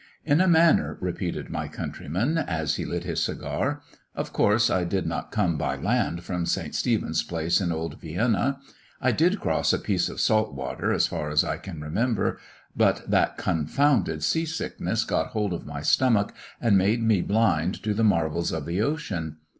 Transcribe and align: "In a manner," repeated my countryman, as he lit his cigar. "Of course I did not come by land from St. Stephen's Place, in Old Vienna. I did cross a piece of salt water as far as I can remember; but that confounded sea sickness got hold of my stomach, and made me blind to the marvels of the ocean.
"In 0.25 0.41
a 0.41 0.47
manner," 0.47 0.97
repeated 0.99 1.51
my 1.51 1.67
countryman, 1.67 2.35
as 2.39 2.77
he 2.77 2.85
lit 2.85 3.03
his 3.03 3.21
cigar. 3.21 3.83
"Of 4.15 4.33
course 4.33 4.67
I 4.71 4.83
did 4.83 5.05
not 5.05 5.31
come 5.31 5.59
by 5.59 5.75
land 5.75 6.23
from 6.23 6.47
St. 6.47 6.73
Stephen's 6.73 7.21
Place, 7.21 7.61
in 7.61 7.71
Old 7.71 8.01
Vienna. 8.01 8.59
I 8.99 9.11
did 9.11 9.39
cross 9.39 9.73
a 9.73 9.77
piece 9.77 10.09
of 10.09 10.19
salt 10.19 10.55
water 10.55 10.91
as 10.91 11.05
far 11.05 11.29
as 11.29 11.43
I 11.43 11.57
can 11.57 11.81
remember; 11.81 12.39
but 12.75 13.11
that 13.11 13.37
confounded 13.37 14.23
sea 14.23 14.47
sickness 14.47 15.03
got 15.05 15.27
hold 15.33 15.53
of 15.53 15.67
my 15.67 15.83
stomach, 15.83 16.33
and 16.59 16.79
made 16.79 17.03
me 17.03 17.21
blind 17.21 17.83
to 17.83 17.93
the 17.93 18.03
marvels 18.03 18.51
of 18.51 18.65
the 18.65 18.81
ocean. 18.81 19.37